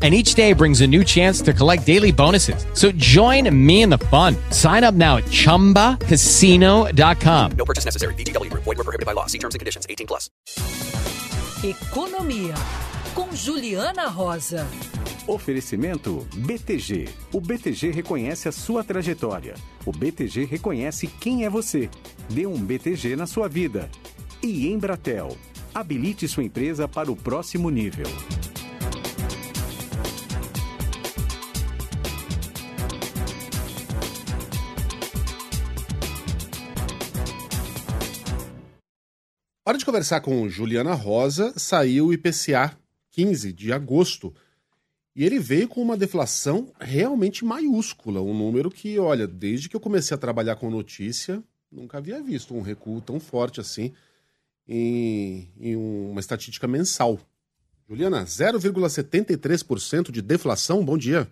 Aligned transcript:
and 0.00 0.14
each 0.14 0.34
day 0.34 0.54
brings 0.54 0.80
a 0.80 0.86
new 0.86 1.04
chance 1.04 1.42
to 1.42 1.52
collect 1.52 1.84
daily 1.84 2.12
bonuses. 2.12 2.64
So 2.72 2.90
join 2.92 3.54
me 3.54 3.82
in 3.82 3.90
the 3.90 3.98
fun. 3.98 4.36
Sign 4.50 4.82
up 4.82 4.94
now 4.94 5.18
at 5.18 5.24
ChumbaCasino.com. 5.24 7.52
No 7.52 7.64
purchase 7.66 7.84
necessary. 7.84 8.14
VGW. 8.14 8.48
Void 8.54 8.64
were 8.64 8.76
prohibited 8.76 9.04
by 9.04 9.12
law. 9.12 9.26
See 9.26 9.38
terms 9.38 9.54
and 9.54 9.60
conditions. 9.60 9.86
18 9.86 10.06
plus. 10.06 10.30
Economia 11.62 12.54
com 13.14 13.36
Juliana 13.36 14.08
Rosa. 14.08 14.66
Oferecimento 15.26 16.26
BTG. 16.34 17.08
O 17.32 17.40
BTG 17.40 17.90
reconhece 17.90 18.48
a 18.48 18.52
sua 18.52 18.82
trajetória. 18.82 19.54
O 19.84 19.92
BTG 19.92 20.44
reconhece 20.44 21.06
quem 21.06 21.44
é 21.44 21.50
você. 21.50 21.88
Dê 22.28 22.46
um 22.46 22.56
BTG 22.56 23.14
na 23.14 23.26
sua 23.26 23.48
vida. 23.48 23.90
E 24.42 24.68
Embratel. 24.68 25.36
Habilite 25.74 26.26
sua 26.26 26.42
empresa 26.42 26.88
para 26.88 27.12
o 27.12 27.16
próximo 27.16 27.70
nível. 27.70 28.06
Hora 39.70 39.78
de 39.78 39.84
conversar 39.84 40.20
com 40.20 40.48
Juliana 40.48 40.94
Rosa, 40.94 41.54
saiu 41.56 42.06
o 42.06 42.12
IPCA 42.12 42.76
15 43.12 43.52
de 43.52 43.72
agosto. 43.72 44.34
E 45.14 45.24
ele 45.24 45.38
veio 45.38 45.68
com 45.68 45.80
uma 45.80 45.96
deflação 45.96 46.72
realmente 46.80 47.44
maiúscula, 47.44 48.20
um 48.20 48.36
número 48.36 48.68
que, 48.68 48.98
olha, 48.98 49.28
desde 49.28 49.68
que 49.68 49.76
eu 49.76 49.80
comecei 49.80 50.12
a 50.12 50.18
trabalhar 50.18 50.56
com 50.56 50.68
notícia, 50.68 51.40
nunca 51.70 51.98
havia 51.98 52.20
visto 52.20 52.52
um 52.52 52.62
recuo 52.62 53.00
tão 53.00 53.20
forte 53.20 53.60
assim 53.60 53.92
em, 54.66 55.48
em 55.60 55.76
uma 55.76 56.18
estatística 56.18 56.66
mensal. 56.66 57.20
Juliana, 57.88 58.24
0,73% 58.24 60.10
de 60.10 60.20
deflação, 60.20 60.84
bom 60.84 60.98
dia. 60.98 61.30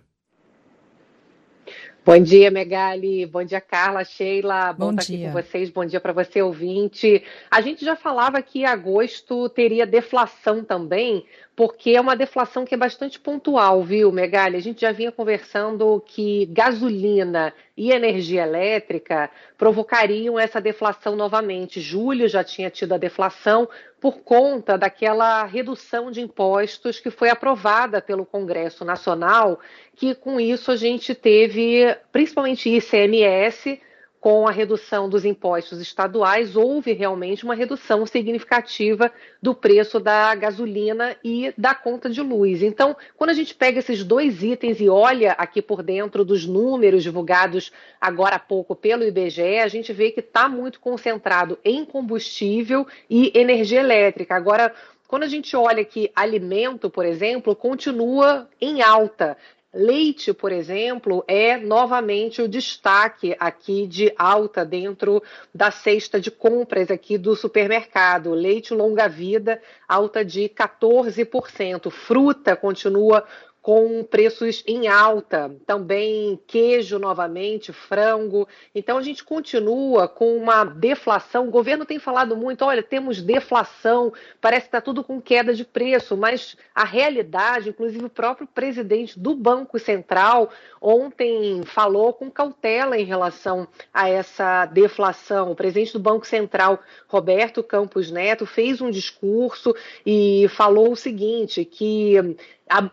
Bom 2.05 2.17
dia, 2.17 2.49
Megali. 2.49 3.25
Bom 3.25 3.43
dia, 3.43 3.61
Carla, 3.61 4.03
Sheila. 4.03 4.73
Bom, 4.73 4.85
Bom 4.85 4.89
estar 4.91 5.03
dia. 5.03 5.15
aqui 5.17 5.25
com 5.25 5.31
vocês. 5.31 5.69
Bom 5.69 5.85
dia 5.85 5.99
para 5.99 6.13
você, 6.13 6.41
ouvinte. 6.41 7.23
A 7.51 7.61
gente 7.61 7.83
já 7.83 7.95
falava 7.95 8.41
que 8.41 8.65
agosto 8.65 9.49
teria 9.49 9.85
deflação 9.85 10.63
também, 10.63 11.25
porque 11.59 11.89
é 11.89 11.99
uma 11.99 12.15
deflação 12.15 12.63
que 12.63 12.73
é 12.73 12.77
bastante 12.77 13.19
pontual, 13.19 13.83
viu, 13.83 14.13
Megali? 14.13 14.55
A 14.55 14.61
gente 14.61 14.79
já 14.79 14.93
vinha 14.93 15.11
conversando 15.11 16.01
que 16.05 16.45
gasolina 16.45 17.53
e 17.75 17.91
energia 17.91 18.43
elétrica 18.43 19.29
provocariam 19.57 20.39
essa 20.39 20.61
deflação 20.61 21.17
novamente. 21.17 21.81
Julho 21.81 22.29
já 22.29 22.45
tinha 22.45 22.69
tido 22.69 22.93
a 22.93 22.97
deflação 22.97 23.67
por 23.99 24.19
conta 24.19 24.77
daquela 24.77 25.43
redução 25.43 26.09
de 26.09 26.21
impostos 26.21 26.97
que 26.97 27.11
foi 27.11 27.29
aprovada 27.29 28.01
pelo 28.01 28.25
Congresso 28.25 28.85
Nacional, 28.85 29.59
que 29.97 30.15
com 30.15 30.39
isso 30.39 30.71
a 30.71 30.77
gente 30.77 31.13
teve, 31.13 31.93
principalmente 32.09 32.69
ICMS, 32.69 33.81
com 34.19 34.47
a 34.47 34.51
redução 34.51 35.07
dos 35.07 35.23
impostos 35.23 35.79
estaduais, 35.79 36.55
houve 36.55 36.91
realmente 36.91 37.45
uma 37.45 37.55
redução 37.55 38.05
significativa 38.05 39.11
do 39.41 39.55
preço 39.55 39.99
da 39.99 40.35
gasolina 40.35 41.15
e 41.23 41.53
da 41.57 41.73
conta 41.73 42.09
de 42.09 42.21
luz. 42.21 42.61
Então, 42.61 42.95
quando 43.15 43.29
a 43.29 43.33
gente 43.33 43.55
pega 43.55 43.79
esses 43.79 44.03
dois 44.03 44.43
itens 44.43 44.81
e 44.81 44.89
olha 44.89 45.31
aqui 45.33 45.61
por 45.61 45.81
dentro 45.81 46.25
dos 46.25 46.45
números 46.45 47.01
divulgados 47.03 47.71
agora 47.99 48.35
há 48.35 48.39
pouco 48.39 48.75
pelo 48.75 49.05
IBGE, 49.05 49.59
a 49.59 49.67
gente 49.69 49.93
vê 49.93 50.11
que 50.11 50.19
está 50.19 50.49
muito 50.49 50.79
concentrado 50.79 51.57
em 51.63 51.85
combustível 51.85 52.85
e 53.09 53.31
energia 53.33 53.79
elétrica. 53.79 54.35
Agora, 54.35 54.73
quando 55.07 55.23
a 55.23 55.27
gente 55.27 55.55
olha 55.55 55.83
que 55.83 56.11
alimento, 56.15 56.89
por 56.89 57.05
exemplo, 57.05 57.55
continua 57.55 58.47
em 58.61 58.81
alta. 58.81 59.37
Leite, 59.71 60.33
por 60.33 60.51
exemplo, 60.51 61.23
é 61.27 61.55
novamente 61.55 62.41
o 62.41 62.47
destaque 62.47 63.35
aqui 63.39 63.85
de 63.85 64.11
alta 64.17 64.65
dentro 64.65 65.21
da 65.53 65.69
cesta 65.69 66.19
de 66.19 66.31
compras 66.31 66.89
aqui 66.89 67.19
do 67.19 67.35
supermercado. 67.35 68.33
Leite 68.33 68.73
longa-vida, 68.73 69.61
alta 69.87 70.25
de 70.25 70.49
14%. 70.49 71.91
Fruta 71.91 72.55
continua 72.55 73.23
com 73.61 74.03
preços 74.03 74.63
em 74.65 74.87
alta, 74.87 75.53
também 75.65 76.39
queijo 76.47 76.97
novamente, 76.97 77.73
frango. 77.73 78.47
Então 78.73 78.97
a 78.97 79.01
gente 79.01 79.23
continua 79.23 80.07
com 80.07 80.37
uma 80.37 80.63
deflação. 80.63 81.47
O 81.47 81.51
governo 81.51 81.85
tem 81.85 81.99
falado 81.99 82.37
muito, 82.37 82.63
olha, 82.63 82.81
temos 82.81 83.21
deflação, 83.21 84.13
parece 84.39 84.61
que 84.61 84.67
está 84.69 84.81
tudo 84.81 85.03
com 85.03 85.21
queda 85.21 85.53
de 85.53 85.65
preço, 85.65 86.15
mas 86.15 86.55
a 86.73 86.85
realidade, 86.85 87.69
inclusive 87.69 88.05
o 88.05 88.09
próprio 88.09 88.47
presidente 88.47 89.19
do 89.19 89.35
Banco 89.35 89.77
Central 89.77 90.49
ontem 90.81 91.61
falou 91.63 92.13
com 92.13 92.31
cautela 92.31 92.97
em 92.97 93.03
relação 93.03 93.67
a 93.93 94.09
essa 94.09 94.65
deflação. 94.65 95.51
O 95.51 95.55
presidente 95.55 95.93
do 95.93 95.99
Banco 95.99 96.25
Central, 96.25 96.79
Roberto 97.07 97.61
Campos 97.61 98.09
Neto, 98.09 98.45
fez 98.45 98.79
um 98.79 98.89
discurso 98.89 99.75
e 100.05 100.47
falou 100.49 100.93
o 100.93 100.95
seguinte, 100.95 101.65
que 101.65 102.15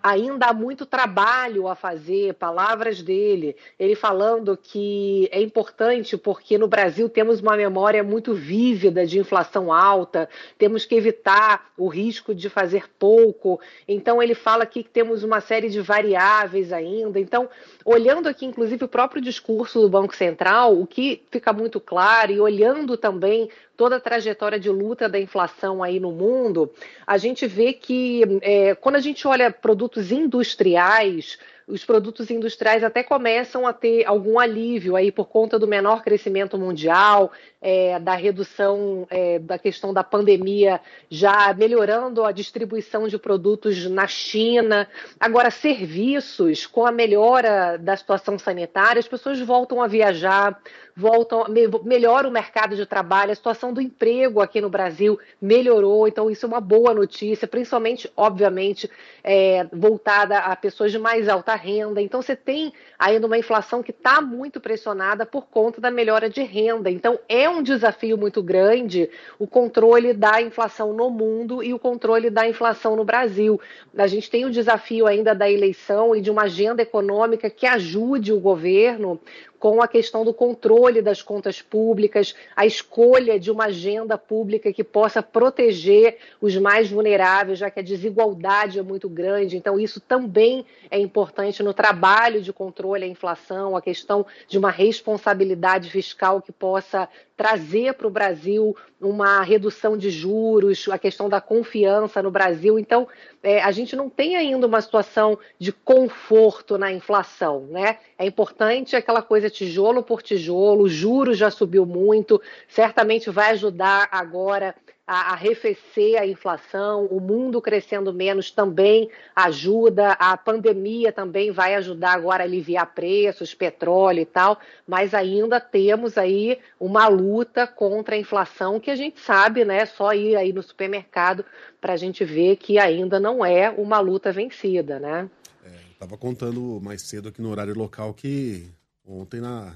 ainda 0.02 0.46
há 0.46 0.52
muito 0.66 0.84
trabalho 0.84 1.68
a 1.68 1.76
fazer, 1.76 2.34
palavras 2.34 3.00
dele, 3.00 3.54
ele 3.78 3.94
falando 3.94 4.58
que 4.60 5.28
é 5.30 5.40
importante 5.40 6.16
porque 6.16 6.58
no 6.58 6.66
Brasil 6.66 7.08
temos 7.08 7.40
uma 7.40 7.56
memória 7.56 8.02
muito 8.02 8.34
vívida 8.34 9.06
de 9.06 9.20
inflação 9.20 9.72
alta, 9.72 10.28
temos 10.58 10.84
que 10.84 10.96
evitar 10.96 11.70
o 11.78 11.86
risco 11.86 12.34
de 12.34 12.50
fazer 12.50 12.90
pouco. 12.98 13.60
Então 13.86 14.20
ele 14.20 14.34
fala 14.34 14.64
aqui 14.64 14.82
que 14.82 14.90
temos 14.90 15.22
uma 15.22 15.40
série 15.40 15.68
de 15.68 15.80
variáveis 15.80 16.72
ainda. 16.72 17.20
Então, 17.20 17.48
olhando 17.84 18.28
aqui 18.28 18.44
inclusive 18.44 18.84
o 18.84 18.88
próprio 18.88 19.22
discurso 19.22 19.80
do 19.80 19.88
Banco 19.88 20.16
Central, 20.16 20.76
o 20.76 20.84
que 20.84 21.22
fica 21.30 21.52
muito 21.52 21.78
claro 21.78 22.32
e 22.32 22.40
olhando 22.40 22.96
também 22.96 23.48
toda 23.76 23.96
a 23.96 24.00
trajetória 24.00 24.58
de 24.58 24.70
luta 24.70 25.08
da 25.08 25.18
inflação 25.20 25.82
aí 25.82 26.00
no 26.00 26.12
mundo, 26.12 26.72
a 27.06 27.18
gente 27.18 27.46
vê 27.46 27.72
que 27.72 28.22
é, 28.42 28.74
quando 28.74 28.96
a 28.96 29.00
gente 29.00 29.26
olha 29.28 29.50
produtos 29.50 30.10
industriais, 30.10 31.38
os 31.66 31.84
produtos 31.84 32.30
industriais 32.30 32.84
até 32.84 33.02
começam 33.02 33.66
a 33.66 33.72
ter 33.72 34.04
algum 34.04 34.38
alívio 34.38 34.94
aí 34.94 35.10
por 35.10 35.26
conta 35.26 35.58
do 35.58 35.66
menor 35.66 36.02
crescimento 36.02 36.56
mundial, 36.56 37.32
é, 37.66 37.98
da 37.98 38.14
redução 38.14 39.08
é, 39.10 39.40
da 39.40 39.58
questão 39.58 39.92
da 39.92 40.04
pandemia, 40.04 40.80
já 41.10 41.52
melhorando 41.52 42.24
a 42.24 42.30
distribuição 42.30 43.08
de 43.08 43.18
produtos 43.18 43.86
na 43.86 44.06
China. 44.06 44.88
Agora, 45.18 45.50
serviços, 45.50 46.64
com 46.64 46.86
a 46.86 46.92
melhora 46.92 47.76
da 47.76 47.96
situação 47.96 48.38
sanitária, 48.38 49.00
as 49.00 49.08
pessoas 49.08 49.40
voltam 49.40 49.82
a 49.82 49.88
viajar, 49.88 50.56
voltam, 50.96 51.44
melhora 51.84 52.26
o 52.26 52.30
mercado 52.30 52.74
de 52.74 52.86
trabalho, 52.86 53.32
a 53.32 53.34
situação 53.34 53.72
do 53.72 53.82
emprego 53.82 54.40
aqui 54.40 54.62
no 54.62 54.70
Brasil 54.70 55.18
melhorou, 55.42 56.08
então 56.08 56.30
isso 56.30 56.46
é 56.46 56.48
uma 56.48 56.60
boa 56.60 56.94
notícia, 56.94 57.46
principalmente, 57.46 58.10
obviamente, 58.16 58.88
é, 59.22 59.66
voltada 59.72 60.38
a 60.38 60.56
pessoas 60.56 60.90
de 60.90 60.98
mais 60.98 61.28
alta 61.28 61.54
renda. 61.54 62.00
Então 62.00 62.22
você 62.22 62.34
tem 62.34 62.72
ainda 62.98 63.26
uma 63.26 63.36
inflação 63.36 63.82
que 63.82 63.90
está 63.90 64.22
muito 64.22 64.58
pressionada 64.58 65.26
por 65.26 65.48
conta 65.48 65.80
da 65.80 65.90
melhora 65.90 66.30
de 66.30 66.42
renda. 66.42 66.90
Então 66.90 67.18
é 67.28 67.48
um 67.50 67.55
desafio 67.62 68.16
muito 68.16 68.42
grande 68.42 69.08
o 69.38 69.46
controle 69.46 70.12
da 70.12 70.40
inflação 70.40 70.92
no 70.92 71.10
mundo 71.10 71.62
e 71.62 71.72
o 71.72 71.78
controle 71.78 72.30
da 72.30 72.48
inflação 72.48 72.96
no 72.96 73.04
Brasil. 73.04 73.60
A 73.96 74.06
gente 74.06 74.30
tem 74.30 74.44
o 74.44 74.50
desafio 74.50 75.06
ainda 75.06 75.34
da 75.34 75.50
eleição 75.50 76.14
e 76.14 76.20
de 76.20 76.30
uma 76.30 76.42
agenda 76.42 76.82
econômica 76.82 77.50
que 77.50 77.66
ajude 77.66 78.32
o 78.32 78.40
governo 78.40 79.20
com 79.58 79.82
a 79.82 79.88
questão 79.88 80.24
do 80.24 80.34
controle 80.34 81.00
das 81.00 81.22
contas 81.22 81.62
públicas, 81.62 82.34
a 82.54 82.66
escolha 82.66 83.38
de 83.38 83.50
uma 83.50 83.66
agenda 83.66 84.18
pública 84.18 84.72
que 84.72 84.84
possa 84.84 85.22
proteger 85.22 86.18
os 86.40 86.56
mais 86.56 86.90
vulneráveis, 86.90 87.58
já 87.58 87.70
que 87.70 87.80
a 87.80 87.82
desigualdade 87.82 88.78
é 88.78 88.82
muito 88.82 89.08
grande. 89.08 89.56
Então, 89.56 89.78
isso 89.78 90.00
também 90.00 90.64
é 90.90 90.98
importante 90.98 91.62
no 91.62 91.72
trabalho 91.72 92.40
de 92.40 92.52
controle 92.52 93.04
à 93.04 93.06
inflação, 93.06 93.76
a 93.76 93.82
questão 93.82 94.26
de 94.48 94.58
uma 94.58 94.70
responsabilidade 94.70 95.90
fiscal 95.90 96.40
que 96.42 96.52
possa 96.52 97.08
trazer 97.36 97.92
para 97.94 98.06
o 98.06 98.10
Brasil 98.10 98.74
uma 98.98 99.42
redução 99.42 99.96
de 99.96 100.08
juros, 100.08 100.88
a 100.88 100.98
questão 100.98 101.28
da 101.28 101.38
confiança 101.38 102.22
no 102.22 102.30
Brasil. 102.30 102.78
Então, 102.78 103.06
é, 103.42 103.62
a 103.62 103.70
gente 103.70 103.94
não 103.94 104.08
tem 104.08 104.36
ainda 104.36 104.66
uma 104.66 104.80
situação 104.80 105.38
de 105.58 105.70
conforto 105.70 106.78
na 106.78 106.90
inflação, 106.90 107.66
né? 107.66 107.98
É 108.18 108.24
importante 108.24 108.96
aquela 108.96 109.20
coisa 109.20 109.45
tijolo 109.50 110.02
por 110.02 110.22
tijolo, 110.22 110.84
o 110.84 110.88
juros 110.88 111.38
já 111.38 111.50
subiu 111.50 111.84
muito, 111.84 112.40
certamente 112.68 113.30
vai 113.30 113.50
ajudar 113.50 114.08
agora 114.10 114.74
a 115.06 115.32
arrefecer 115.32 116.20
a 116.20 116.26
inflação, 116.26 117.06
o 117.06 117.20
mundo 117.20 117.62
crescendo 117.62 118.12
menos 118.12 118.50
também 118.50 119.08
ajuda, 119.36 120.12
a 120.12 120.36
pandemia 120.36 121.12
também 121.12 121.52
vai 121.52 121.76
ajudar 121.76 122.14
agora 122.14 122.42
a 122.42 122.46
aliviar 122.46 122.92
preços, 122.92 123.54
petróleo 123.54 124.20
e 124.20 124.24
tal, 124.26 124.58
mas 124.86 125.14
ainda 125.14 125.60
temos 125.60 126.18
aí 126.18 126.58
uma 126.80 127.06
luta 127.06 127.68
contra 127.68 128.16
a 128.16 128.18
inflação 128.18 128.80
que 128.80 128.90
a 128.90 128.96
gente 128.96 129.20
sabe, 129.20 129.64
né? 129.64 129.86
Só 129.86 130.12
ir 130.12 130.34
aí 130.34 130.52
no 130.52 130.62
supermercado 130.62 131.44
para 131.80 131.92
a 131.92 131.96
gente 131.96 132.24
ver 132.24 132.56
que 132.56 132.76
ainda 132.76 133.20
não 133.20 133.46
é 133.46 133.70
uma 133.70 134.00
luta 134.00 134.32
vencida, 134.32 134.98
né? 134.98 135.30
É, 135.64 135.92
Estava 135.92 136.16
contando 136.16 136.80
mais 136.82 137.02
cedo 137.02 137.28
aqui 137.28 137.40
no 137.40 137.50
horário 137.50 137.78
local 137.78 138.12
que 138.12 138.72
ontem 139.06 139.40
na, 139.40 139.74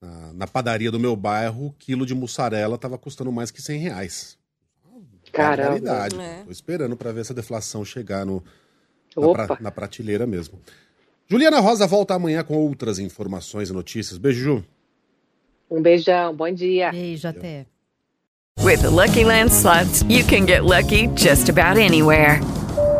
na, 0.00 0.32
na, 0.32 0.46
padaria 0.46 0.90
do 0.90 1.00
meu 1.00 1.16
bairro, 1.16 1.66
o 1.66 1.72
quilo 1.72 2.04
de 2.04 2.14
mussarela 2.14 2.76
estava 2.76 2.98
custando 2.98 3.32
mais 3.32 3.50
que 3.50 3.62
100 3.62 3.80
reais. 3.80 4.38
Caramba. 5.32 6.08
É. 6.22 6.42
Tô 6.44 6.50
esperando 6.50 6.96
para 6.96 7.12
ver 7.12 7.20
essa 7.20 7.34
deflação 7.34 7.84
chegar 7.84 8.26
no, 8.26 8.42
na, 9.16 9.32
pra, 9.32 9.58
na, 9.60 9.70
prateleira 9.70 10.26
mesmo. 10.26 10.58
Juliana 11.28 11.60
Rosa 11.60 11.86
volta 11.86 12.14
amanhã 12.14 12.42
com 12.42 12.56
outras 12.56 12.98
informações 12.98 13.70
e 13.70 13.72
notícias. 13.72 14.18
Beijo, 14.18 14.40
Ju. 14.40 14.64
Um 15.70 15.80
beijão, 15.80 16.34
bom 16.34 16.52
dia. 16.52 16.90
Beijo, 16.90 17.28
até. 17.28 17.66
With 18.58 18.82
the 18.82 18.90
Lucky 18.90 19.24
Land 19.24 19.52
slots, 19.52 20.02
you 20.08 20.24
can 20.24 20.44
get 20.44 20.64
lucky 20.64 21.06
just 21.14 21.48
about 21.48 21.78
anywhere. 21.78 22.40